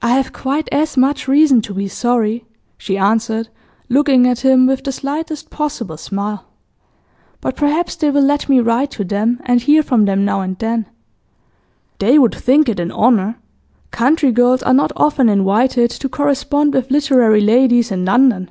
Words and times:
'I 0.00 0.12
have 0.12 0.32
quite 0.32 0.70
as 0.72 0.96
much 0.96 1.28
reason 1.28 1.60
to 1.60 1.74
be 1.74 1.86
sorry,' 1.86 2.46
she 2.78 2.96
answered, 2.96 3.50
looking 3.90 4.26
at 4.26 4.40
him 4.40 4.66
with 4.66 4.82
the 4.82 4.90
slightest 4.90 5.50
possible 5.50 5.98
smile. 5.98 6.46
'But 7.42 7.54
perhaps 7.54 7.94
they 7.94 8.08
will 8.08 8.22
let 8.24 8.48
me 8.48 8.58
write 8.60 8.90
to 8.92 9.04
them, 9.04 9.42
and 9.44 9.60
hear 9.60 9.82
from 9.82 10.06
them 10.06 10.24
now 10.24 10.40
and 10.40 10.58
then.' 10.58 10.86
'They 11.98 12.18
would 12.18 12.34
think 12.34 12.70
it 12.70 12.80
an 12.80 12.90
honour. 12.90 13.38
Country 13.90 14.32
girls 14.32 14.62
are 14.62 14.72
not 14.72 14.92
often 14.96 15.28
invited 15.28 15.90
to 15.90 16.08
correspond 16.08 16.72
with 16.72 16.90
literary 16.90 17.42
ladies 17.42 17.92
in 17.92 18.06
London. 18.06 18.50